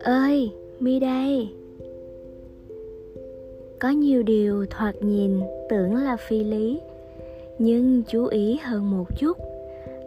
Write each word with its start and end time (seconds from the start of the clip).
ơi, 0.00 0.50
mi 0.80 1.00
đây. 1.00 1.48
Có 3.78 3.90
nhiều 3.90 4.22
điều 4.22 4.66
thoạt 4.70 4.94
nhìn 5.00 5.40
tưởng 5.68 5.94
là 5.94 6.16
phi 6.16 6.44
lý, 6.44 6.80
nhưng 7.58 8.02
chú 8.08 8.26
ý 8.26 8.58
hơn 8.62 8.90
một 8.90 9.18
chút, 9.18 9.38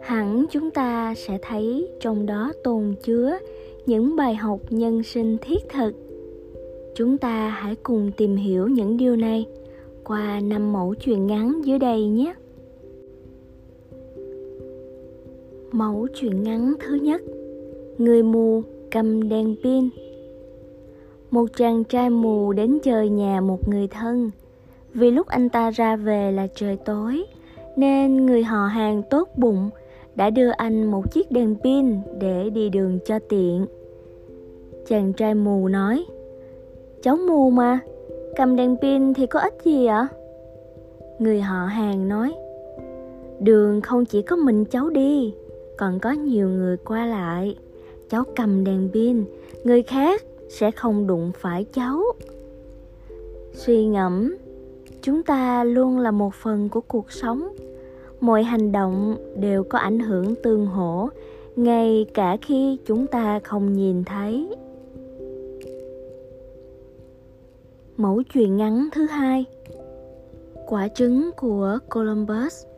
hẳn 0.02 0.46
chúng 0.50 0.70
ta 0.70 1.14
sẽ 1.16 1.38
thấy 1.42 1.88
trong 2.00 2.26
đó 2.26 2.52
tồn 2.64 2.94
chứa 3.02 3.38
những 3.86 4.16
bài 4.16 4.34
học 4.34 4.60
nhân 4.70 5.02
sinh 5.02 5.36
thiết 5.38 5.68
thực. 5.68 5.92
Chúng 6.94 7.18
ta 7.18 7.48
hãy 7.48 7.76
cùng 7.82 8.10
tìm 8.16 8.36
hiểu 8.36 8.68
những 8.68 8.96
điều 8.96 9.16
này 9.16 9.46
qua 10.04 10.40
năm 10.40 10.72
mẫu 10.72 10.94
chuyện 10.94 11.26
ngắn 11.26 11.60
dưới 11.64 11.78
đây 11.78 12.04
nhé. 12.04 12.34
Mẫu 15.80 16.06
chuyện 16.14 16.42
ngắn 16.42 16.74
thứ 16.80 16.94
nhất. 16.94 17.22
Người 17.98 18.22
mù 18.22 18.62
cầm 18.90 19.28
đèn 19.28 19.54
pin. 19.64 19.88
Một 21.30 21.46
chàng 21.56 21.84
trai 21.84 22.10
mù 22.10 22.52
đến 22.52 22.78
chơi 22.82 23.08
nhà 23.08 23.40
một 23.40 23.68
người 23.68 23.88
thân. 23.88 24.30
Vì 24.94 25.10
lúc 25.10 25.26
anh 25.26 25.48
ta 25.48 25.70
ra 25.70 25.96
về 25.96 26.32
là 26.32 26.46
trời 26.54 26.76
tối, 26.76 27.24
nên 27.76 28.26
người 28.26 28.42
họ 28.42 28.66
hàng 28.66 29.02
tốt 29.10 29.28
bụng 29.36 29.70
đã 30.14 30.30
đưa 30.30 30.50
anh 30.50 30.84
một 30.84 31.12
chiếc 31.12 31.32
đèn 31.32 31.56
pin 31.64 31.96
để 32.20 32.50
đi 32.50 32.68
đường 32.68 32.98
cho 33.04 33.18
tiện. 33.18 33.66
Chàng 34.88 35.12
trai 35.12 35.34
mù 35.34 35.68
nói, 35.68 36.04
cháu 37.02 37.16
mù 37.16 37.50
mà, 37.50 37.78
cầm 38.36 38.56
đèn 38.56 38.76
pin 38.82 39.14
thì 39.14 39.26
có 39.26 39.40
ích 39.40 39.54
gì 39.64 39.86
ạ? 39.86 40.08
Người 41.18 41.40
họ 41.40 41.66
hàng 41.66 42.08
nói, 42.08 42.34
đường 43.40 43.80
không 43.80 44.04
chỉ 44.04 44.22
có 44.22 44.36
mình 44.36 44.64
cháu 44.64 44.90
đi 44.90 45.34
còn 45.80 45.98
có 46.00 46.10
nhiều 46.10 46.48
người 46.48 46.76
qua 46.76 47.06
lại. 47.06 47.56
Cháu 48.10 48.24
cầm 48.36 48.64
đèn 48.64 48.88
pin, 48.92 49.24
người 49.64 49.82
khác 49.82 50.22
sẽ 50.48 50.70
không 50.70 51.06
đụng 51.06 51.32
phải 51.38 51.64
cháu. 51.72 52.02
Suy 53.52 53.86
ngẫm, 53.86 54.36
chúng 55.02 55.22
ta 55.22 55.64
luôn 55.64 55.98
là 55.98 56.10
một 56.10 56.34
phần 56.34 56.68
của 56.68 56.80
cuộc 56.80 57.12
sống. 57.12 57.48
Mọi 58.20 58.42
hành 58.42 58.72
động 58.72 59.16
đều 59.36 59.64
có 59.64 59.78
ảnh 59.78 60.00
hưởng 60.00 60.34
tương 60.42 60.66
hỗ, 60.66 61.08
ngay 61.56 62.06
cả 62.14 62.36
khi 62.42 62.78
chúng 62.86 63.06
ta 63.06 63.40
không 63.44 63.72
nhìn 63.72 64.04
thấy. 64.04 64.48
Mẫu 67.96 68.22
chuyện 68.32 68.56
ngắn 68.56 68.88
thứ 68.92 69.06
hai. 69.06 69.44
Quả 70.66 70.88
trứng 70.88 71.30
của 71.36 71.78
columbus 71.88 72.69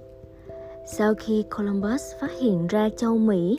sau 0.86 1.14
khi 1.14 1.44
columbus 1.56 2.02
phát 2.20 2.30
hiện 2.40 2.66
ra 2.66 2.88
châu 2.96 3.18
mỹ, 3.18 3.58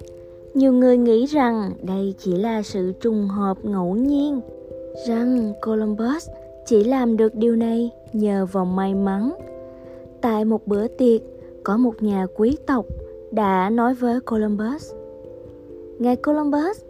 nhiều 0.54 0.74
người 0.74 0.98
nghĩ 0.98 1.26
rằng 1.26 1.72
đây 1.82 2.14
chỉ 2.18 2.36
là 2.38 2.62
sự 2.62 2.94
trùng 3.02 3.28
hợp 3.28 3.66
ngẫu 3.66 3.96
nhiên, 3.96 4.42
rằng 5.08 5.54
columbus 5.62 6.30
chỉ 6.66 6.84
làm 6.84 7.18
được 7.18 7.36
điều 7.36 7.56
này 7.56 7.92
nhờ 8.14 8.46
vào 8.52 8.66
may 8.66 8.94
mắn. 8.94 9.34
Tại 10.22 10.46
một 10.46 10.68
bữa 10.68 10.88
tiệc, 10.88 11.22
có 11.64 11.78
một 11.78 12.04
nhà 12.04 12.28
quý 12.36 12.58
tộc 12.68 12.86
đã 13.32 13.70
nói 13.70 13.94
với 13.94 14.20
columbus, 14.22 14.94
ngài 16.00 16.16
columbus, 16.16 16.82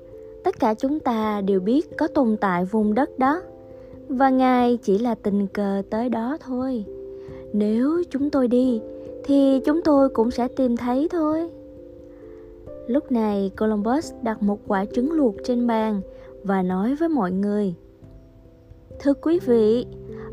tất 0.43 0.59
cả 0.59 0.73
chúng 0.73 0.99
ta 0.99 1.41
đều 1.41 1.59
biết 1.59 1.97
có 1.97 2.07
tồn 2.07 2.37
tại 2.37 2.65
vùng 2.65 2.93
đất 2.93 3.19
đó, 3.19 3.41
và 4.09 4.29
ngài 4.29 4.77
chỉ 4.83 4.97
là 4.97 5.15
tình 5.15 5.47
cờ 5.47 5.81
tới 5.89 6.09
đó 6.09 6.37
thôi. 6.41 6.85
Nếu 7.53 8.03
chúng 8.09 8.29
tôi 8.29 8.47
đi 8.47 8.81
thì 9.23 9.61
chúng 9.65 9.81
tôi 9.81 10.09
cũng 10.09 10.31
sẽ 10.31 10.47
tìm 10.47 10.77
thấy 10.77 11.07
thôi. 11.11 11.49
Lúc 12.87 13.11
này, 13.11 13.51
columbus 13.57 14.13
đặt 14.21 14.43
một 14.43 14.59
quả 14.67 14.85
trứng 14.85 15.11
luộc 15.11 15.35
trên 15.43 15.67
bàn 15.67 16.01
và 16.43 16.61
nói 16.61 16.95
với 16.95 17.09
mọi 17.09 17.31
người. 17.31 17.75
Thưa 18.99 19.13
quý 19.13 19.39
vị, 19.39 19.85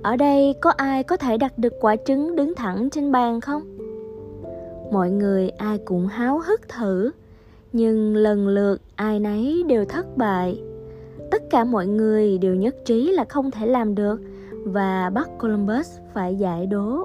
ở 0.03 0.17
đây 0.17 0.55
có 0.61 0.71
ai 0.71 1.03
có 1.03 1.17
thể 1.17 1.37
đặt 1.37 1.59
được 1.59 1.73
quả 1.81 1.97
trứng 1.97 2.37
đứng 2.37 2.55
thẳng 2.55 2.91
trên 2.91 3.13
bàn 3.13 3.41
không? 3.41 3.63
Mọi 4.93 5.11
người 5.11 5.49
ai 5.49 5.79
cũng 5.79 6.07
háo 6.07 6.41
hức 6.47 6.69
thử, 6.69 7.11
nhưng 7.73 8.17
lần 8.17 8.49
lượt 8.49 8.81
ai 8.95 9.21
nấy 9.21 9.63
đều 9.67 9.85
thất 9.85 10.17
bại. 10.17 10.63
Tất 11.31 11.43
cả 11.51 11.65
mọi 11.65 11.87
người 11.87 12.39
đều 12.39 12.55
nhất 12.55 12.77
trí 12.85 13.13
là 13.13 13.25
không 13.25 13.51
thể 13.51 13.67
làm 13.67 13.95
được 13.95 14.21
và 14.65 15.11
bắt 15.15 15.29
columbus 15.39 15.99
phải 16.15 16.37
giải 16.37 16.67
đố 16.67 17.05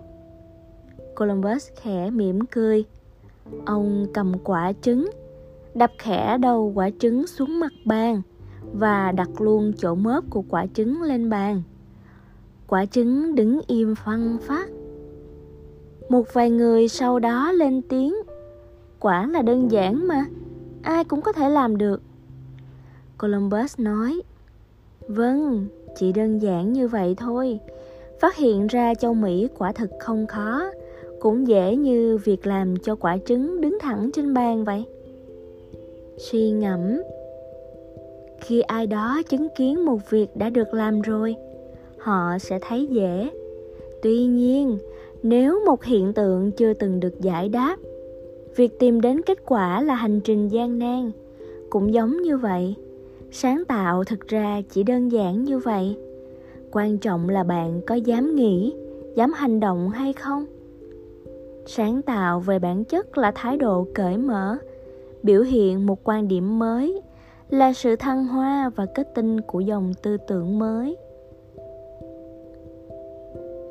columbus 1.16 1.70
khẽ 1.82 2.10
mỉm 2.10 2.46
cười. 2.46 2.86
Ông 3.66 4.08
cầm 4.14 4.34
quả 4.44 4.74
trứng, 4.82 5.10
đập 5.76 5.92
khẽ 5.98 6.38
đầu 6.38 6.72
quả 6.76 6.90
trứng 7.00 7.28
xuống 7.28 7.60
mặt 7.60 7.74
bàn 7.86 8.22
và 8.74 9.12
đặt 9.12 9.42
luôn 9.42 9.74
chỗ 9.78 9.96
mớp 9.96 10.24
của 10.30 10.44
quả 10.50 10.66
trứng 10.74 11.02
lên 11.02 11.30
bàn. 11.30 11.62
Quả 12.68 12.86
trứng 12.86 13.36
đứng 13.36 13.62
im 13.68 13.96
phăng 13.96 14.38
phát 14.42 14.70
một 16.10 16.34
vài 16.34 16.50
người 16.50 16.88
sau 16.88 17.20
đó 17.20 17.52
lên 17.52 17.82
tiếng. 17.82 18.16
Quả 19.00 19.28
là 19.28 19.42
đơn 19.42 19.72
giản 19.72 20.08
mà, 20.08 20.26
ai 20.84 21.04
cũng 21.04 21.22
có 21.22 21.32
thể 21.32 21.50
làm 21.50 21.78
được. 21.78 22.02
Columbus 23.18 23.80
nói 23.80 24.22
vâng 25.08 25.68
chỉ 25.96 26.12
đơn 26.12 26.40
giản 26.40 26.74
như 26.74 26.88
vậy 26.88 27.16
thôi. 27.18 27.60
Phát 28.22 28.36
hiện 28.36 28.68
ra 28.68 28.94
châu 28.94 29.14
mỹ 29.14 29.48
quả 29.58 29.72
thực 29.72 29.90
không 30.00 30.28
khó 30.28 30.72
cũng 31.20 31.48
dễ 31.48 31.76
như 31.76 32.18
việc 32.18 32.48
làm 32.48 32.78
cho 32.78 32.96
quả 32.96 33.18
trứng 33.26 33.62
đứng 33.62 33.78
thẳng 33.80 34.10
trên 34.14 34.34
bàn 34.34 34.64
vậy. 34.64 34.84
Suy 36.18 36.52
ngẫm, 36.52 37.02
khi 38.42 38.62
ai 38.62 38.88
đó 38.88 39.22
chứng 39.30 39.48
kiến 39.58 39.86
một 39.86 40.10
việc 40.10 40.36
đã 40.36 40.50
được 40.50 40.74
làm 40.74 41.02
rồi, 41.02 41.36
họ 41.98 42.38
sẽ 42.40 42.60
thấy 42.62 42.88
dễ. 42.92 43.30
Tuy 44.02 44.26
nhiên, 44.26 44.78
nếu 45.24 45.66
một 45.66 45.84
hiện 45.84 46.14
tượng 46.14 46.52
chưa 46.52 46.74
từng 46.74 47.00
được 47.00 47.22
giải 47.22 47.50
đáp, 47.50 47.78
việc 48.56 48.80
tìm 48.80 49.02
đến 49.02 49.22
kết 49.22 49.46
quả 49.46 49.82
là 49.82 49.96
hành 49.96 50.20
trình 50.20 50.48
gian 50.48 50.80
nan, 50.80 51.12
cũng 51.70 51.94
giống 51.94 52.22
như 52.22 52.38
vậy. 52.38 52.76
Sáng 53.32 53.64
tạo 53.68 54.04
thực 54.04 54.28
ra 54.28 54.62
chỉ 54.70 54.84
đơn 54.84 55.10
giản 55.10 55.44
như 55.44 55.60
vậy. 55.60 55.98
Quan 56.72 56.98
trọng 56.98 57.30
là 57.30 57.44
bạn 57.44 57.82
có 57.88 57.96
dám 57.96 58.36
nghĩ, 58.36 58.74
dám 59.16 59.34
hành 59.34 59.60
động 59.60 59.90
hay 59.90 60.14
không? 60.14 60.46
Sáng 61.66 62.02
tạo 62.02 62.40
về 62.40 62.60
bản 62.60 62.84
chất 62.84 63.18
là 63.18 63.32
thái 63.36 63.58
độ 63.58 63.88
cởi 63.94 64.18
mở, 64.18 64.58
biểu 65.24 65.42
hiện 65.42 65.86
một 65.86 66.00
quan 66.04 66.28
điểm 66.28 66.60
mới, 66.60 67.02
là 67.50 67.74
sự 67.74 67.96
thăng 67.96 68.28
hoa 68.28 68.70
và 68.76 68.86
kết 68.86 69.16
tinh 69.16 69.42
của 69.42 69.60
dòng 69.60 69.94
tư 70.02 70.18
tưởng 70.28 70.60
mới. 70.60 70.98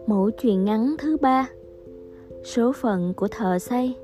Mẫu 0.06 0.30
chuyện 0.30 0.64
ngắn 0.64 0.94
thứ 0.98 1.16
ba, 1.16 1.48
số 2.44 2.72
phận 2.72 3.14
của 3.14 3.28
thợ 3.28 3.58
xây. 3.58 3.96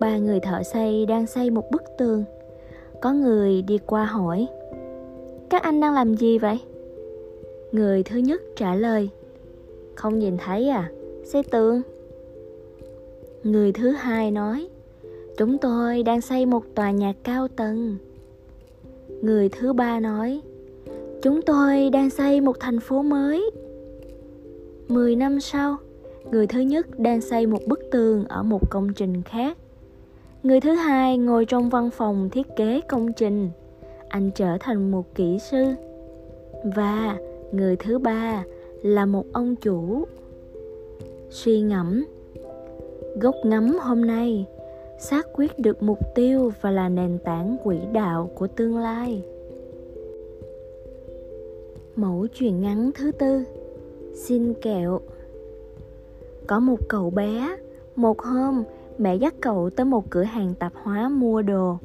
Ba 0.00 0.18
người 0.18 0.40
thợ 0.40 0.62
xây 0.62 1.06
đang 1.06 1.26
xây 1.26 1.50
một 1.50 1.70
bức 1.70 1.82
tường. 1.98 2.24
Có 3.02 3.12
người 3.12 3.62
đi 3.62 3.78
qua 3.78 4.04
hỏi, 4.04 4.46
các 5.50 5.62
anh 5.62 5.80
đang 5.80 5.94
làm 5.94 6.14
gì 6.14 6.38
vậy? 6.38 6.60
Người 7.72 8.02
thứ 8.02 8.18
nhất 8.18 8.42
trả 8.56 8.74
lời, 8.74 9.10
không 9.94 10.18
nhìn 10.18 10.36
thấy 10.36 10.68
à 10.68 10.90
xây 11.24 11.42
tường 11.42 11.82
người 13.44 13.72
thứ 13.72 13.90
hai 13.90 14.30
nói, 14.30 14.68
chúng 15.36 15.58
tôi 15.58 16.02
đang 16.02 16.20
xây 16.20 16.46
một 16.46 16.64
tòa 16.74 16.90
nhà 16.90 17.12
cao 17.22 17.48
tầng. 17.48 17.96
Người 19.22 19.48
thứ 19.48 19.72
ba 19.72 20.00
nói, 20.00 20.40
chúng 21.22 21.42
tôi 21.42 21.90
đang 21.90 22.10
xây 22.10 22.40
một 22.40 22.60
thành 22.60 22.80
phố 22.80 23.02
mới. 23.02 23.50
Mười 24.88 25.16
năm 25.16 25.40
sau, 25.40 25.76
người 26.30 26.46
thứ 26.46 26.60
nhất 26.60 26.98
đang 26.98 27.20
xây 27.20 27.46
một 27.46 27.66
bức 27.66 27.80
tường 27.90 28.24
ở 28.28 28.42
một 28.42 28.70
công 28.70 28.92
trình 28.94 29.22
khác. 29.22 29.58
Người 30.42 30.60
thứ 30.60 30.70
hai 30.72 31.18
ngồi 31.18 31.44
trong 31.44 31.70
văn 31.70 31.90
phòng 31.90 32.30
thiết 32.30 32.46
kế 32.56 32.80
công 32.80 33.12
trình. 33.12 33.50
Anh 34.08 34.30
trở 34.34 34.56
thành 34.60 34.90
một 34.90 35.14
kỹ 35.14 35.38
sư. 35.50 35.64
Và 36.76 37.18
người 37.52 37.76
thứ 37.76 37.98
ba 37.98 38.44
là 38.82 39.06
một 39.06 39.24
ông 39.32 39.56
chủ. 39.56 40.06
Suy 41.30 41.60
ngẫm 41.60 42.04
gốc 43.16 43.34
ngắm 43.44 43.78
hôm 43.80 44.06
nay, 44.06 44.46
xác 44.98 45.26
quyết 45.32 45.58
được 45.58 45.82
mục 45.82 45.98
tiêu 46.14 46.52
và 46.60 46.70
là 46.70 46.88
nền 46.88 47.18
tảng 47.24 47.56
quỹ 47.64 47.78
đạo 47.92 48.30
của 48.34 48.46
tương 48.46 48.78
lai. 48.78 49.24
Mẫu 51.96 52.26
chuyện 52.34 52.60
ngắn 52.60 52.90
thứ 52.94 53.12
tư, 53.12 53.44
xin 54.14 54.54
kẹo. 54.54 55.00
Có 56.46 56.60
một 56.60 56.88
cậu 56.88 57.10
bé, 57.10 57.56
một 57.96 58.22
hôm, 58.22 58.62
mẹ 58.98 59.14
dắt 59.16 59.34
cậu 59.40 59.70
tới 59.70 59.84
một 59.84 60.10
cửa 60.10 60.22
hàng 60.22 60.54
tạp 60.58 60.72
hóa 60.82 61.08
mua 61.08 61.42
đồ. 61.42 61.78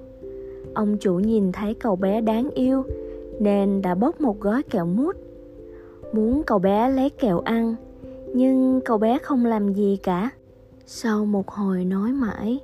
Ông 0.74 0.98
chủ 0.98 1.20
nhìn 1.20 1.52
thấy 1.52 1.74
cậu 1.74 1.96
bé 1.96 2.22
đáng 2.22 2.50
yêu, 2.50 2.84
nên 3.40 3.82
đã 3.82 3.96
bốc 3.96 4.22
một 4.22 4.40
gói 4.40 4.64
kẹo 4.64 4.86
mút. 4.86 5.16
Muốn 6.14 6.44
cậu 6.44 6.60
bé 6.60 6.90
lấy 6.90 7.10
kẹo 7.10 7.40
ăn, 7.40 7.76
nhưng 8.34 8.82
cậu 8.86 8.98
bé 8.98 9.18
không 9.18 9.46
làm 9.46 9.74
gì 9.74 10.00
cả 10.04 10.30
sau 10.88 11.26
một 11.26 11.52
hồi 11.52 11.86
nói 11.86 12.12
mãi, 12.12 12.60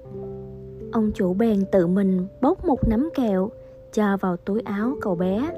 ông 0.92 1.12
chủ 1.16 1.34
bèn 1.34 1.66
tự 1.72 1.88
mình 1.88 2.28
bốc 2.42 2.66
một 2.66 2.88
nắm 2.88 3.10
kẹo, 3.16 3.50
cho 3.94 4.18
vào 4.18 4.38
túi 4.38 4.62
áo 4.62 4.96
cậu 5.02 5.16
bé. 5.16 5.50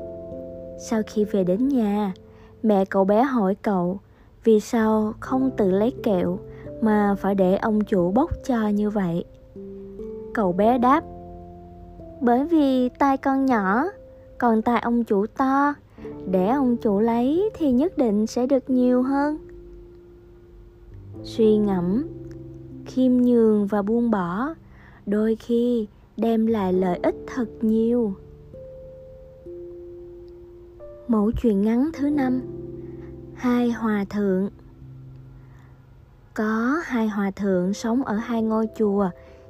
Sau 0.80 1.01
khi 1.07 1.25
về 1.25 1.44
đến 1.44 1.68
nhà, 1.68 2.13
mẹ 2.63 2.86
cậu 2.86 3.06
bé 3.06 3.24
hỏi 3.24 3.56
cậu 3.62 4.00
vì 4.44 4.60
sao 4.60 5.13
không 5.19 5.51
tự 5.57 5.71
lấy 5.71 5.94
kẹo 6.04 6.39
mà 6.81 7.15
phải 7.19 7.36
để 7.36 7.56
ông 7.56 7.81
chủ 7.81 8.12
bốc 8.12 8.31
cho 8.45 8.68
như 8.68 8.89
vậy. 8.89 9.25
Cậu 10.33 10.51
bé 10.51 10.77
đáp, 10.77 11.04
bởi 12.21 12.45
vì 12.45 12.89
tay 12.89 13.18
con 13.18 13.45
nhỏ, 13.45 13.83
còn 14.38 14.62
tay 14.62 14.80
ông 14.80 15.04
chủ 15.04 15.25
to, 15.38 15.74
để 16.31 16.48
ông 16.48 16.77
chủ 16.77 17.00
lấy 17.00 17.50
thì 17.54 17.71
nhất 17.71 17.98
định 17.98 18.27
sẽ 18.27 18.45
được 18.45 18.69
nhiều 18.69 19.01
hơn. 19.04 19.38
Suy 21.24 21.57
ngẫm 21.57 22.07
khiêm 22.85 23.12
nhường 23.12 23.68
và 23.68 23.81
buông 23.81 24.12
bỏ, 24.12 24.53
đôi 25.06 25.35
khi 25.35 25.88
đem 26.18 26.47
lại 26.47 26.74
lợi 26.74 27.00
ích 27.03 27.15
thật 27.27 27.45
nhiều. 27.62 28.13
Mẫu 31.07 31.31
chuyện 31.41 31.62
ngắn 31.62 31.89
thứ 31.94 32.09
năm, 32.09 32.41
hai 33.33 33.71
hòa 33.71 34.06
thượng. 34.09 34.50
Có 36.33 36.81
hai 36.83 37.07
hòa 37.07 37.31
thượng 37.31 37.74
sống 37.74 38.03
ở 38.03 38.15
hai 38.15 38.41
ngôi 38.41 38.68
chùa 38.77 39.09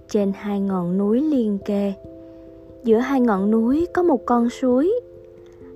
trên 0.10 0.32
hai 0.36 0.60
ngọn 0.60 0.98
núi 0.98 1.22
liền 1.22 1.58
kề. 1.66 1.94
Giữa 2.84 2.98
hai 2.98 3.22
ngọn 3.22 3.52
núi 3.52 3.88
có 3.94 4.04
một 4.04 4.26
con 4.26 4.50
suối. 4.50 4.94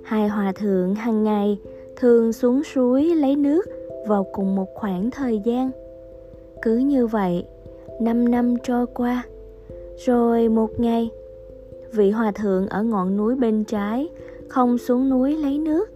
Hai 0.03 0.27
hòa 0.27 0.51
thượng 0.51 0.95
hàng 0.95 1.23
ngày 1.23 1.57
thường 1.95 2.33
xuống 2.33 2.63
suối 2.63 3.15
lấy 3.15 3.35
nước 3.35 3.61
vào 4.07 4.27
cùng 4.33 4.55
một 4.55 4.67
khoảng 4.75 5.11
thời 5.11 5.39
gian 5.39 5.71
cứ 6.61 6.77
như 6.77 7.07
vậy, 7.07 7.45
năm 8.01 8.31
năm 8.31 8.55
trôi 8.63 8.85
qua. 8.87 9.23
Rồi 10.05 10.49
một 10.49 10.79
ngày, 10.79 11.09
vị 11.93 12.11
hòa 12.11 12.31
thượng 12.31 12.67
ở 12.67 12.83
ngọn 12.83 13.17
núi 13.17 13.35
bên 13.35 13.63
trái 13.63 14.09
không 14.47 14.77
xuống 14.77 15.09
núi 15.09 15.37
lấy 15.37 15.57
nước. 15.57 15.89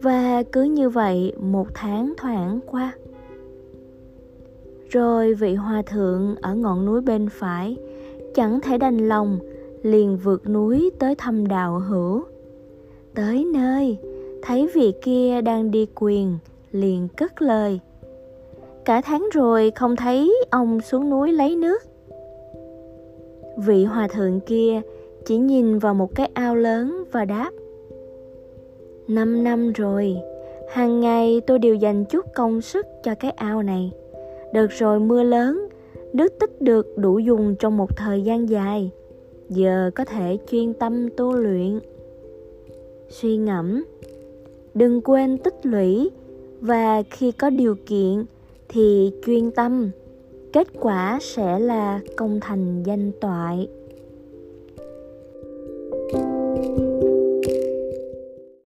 Và 0.00 0.42
cứ 0.52 0.62
như 0.62 0.90
vậy 0.90 1.32
một 1.38 1.66
tháng 1.74 2.14
thoảng 2.16 2.60
qua. 2.66 2.92
Rồi 4.90 5.34
vị 5.34 5.54
hòa 5.54 5.82
thượng 5.82 6.36
ở 6.42 6.54
ngọn 6.54 6.86
núi 6.86 7.00
bên 7.00 7.28
phải 7.28 7.76
chẳng 8.34 8.60
thể 8.60 8.78
đành 8.78 9.08
lòng 9.08 9.38
liền 9.82 10.16
vượt 10.16 10.48
núi 10.48 10.90
tới 10.98 11.14
thăm 11.14 11.48
đạo 11.48 11.78
hữu. 11.78 12.22
Tới 13.14 13.44
nơi, 13.54 13.98
thấy 14.42 14.70
vị 14.74 14.92
kia 15.02 15.40
đang 15.40 15.70
đi 15.70 15.86
quyền 15.94 16.38
liền 16.72 17.08
cất 17.16 17.42
lời 17.42 17.80
cả 18.84 19.00
tháng 19.00 19.28
rồi 19.32 19.72
không 19.74 19.96
thấy 19.96 20.34
ông 20.50 20.80
xuống 20.80 21.10
núi 21.10 21.32
lấy 21.32 21.56
nước. 21.56 21.82
Vị 23.56 23.84
hòa 23.84 24.08
thượng 24.08 24.40
kia 24.40 24.80
chỉ 25.26 25.36
nhìn 25.36 25.78
vào 25.78 25.94
một 25.94 26.14
cái 26.14 26.30
ao 26.34 26.54
lớn 26.54 27.04
và 27.12 27.24
đáp, 27.24 27.50
năm 29.08 29.44
năm 29.44 29.72
rồi, 29.72 30.16
hàng 30.70 31.00
ngày 31.00 31.40
tôi 31.46 31.58
đều 31.58 31.74
dành 31.74 32.04
chút 32.04 32.26
công 32.34 32.60
sức 32.60 32.86
cho 33.02 33.14
cái 33.14 33.30
ao 33.30 33.62
này. 33.62 33.92
Đợt 34.52 34.66
rồi 34.70 35.00
mưa 35.00 35.22
lớn, 35.22 35.68
nước 36.12 36.38
tích 36.40 36.62
được 36.62 36.98
đủ 36.98 37.18
dùng 37.18 37.54
trong 37.58 37.76
một 37.76 37.96
thời 37.96 38.22
gian 38.22 38.48
dài. 38.48 38.90
Giờ 39.48 39.90
có 39.94 40.04
thể 40.04 40.38
chuyên 40.50 40.74
tâm 40.74 41.08
tu 41.16 41.32
luyện. 41.32 41.80
Suy 43.08 43.36
ngẫm, 43.36 43.84
đừng 44.74 45.00
quên 45.00 45.38
tích 45.38 45.66
lũy 45.66 46.10
và 46.60 47.02
khi 47.10 47.32
có 47.32 47.50
điều 47.50 47.76
kiện 47.86 48.24
thì 48.74 49.10
chuyên 49.26 49.50
tâm. 49.50 49.90
Kết 50.52 50.68
quả 50.80 51.18
sẽ 51.22 51.58
là 51.58 52.00
công 52.16 52.40
thành 52.40 52.82
danh 52.82 53.12
toại. 53.20 53.68